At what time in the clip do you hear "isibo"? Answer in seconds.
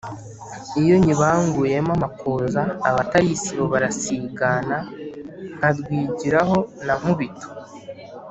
3.37-3.63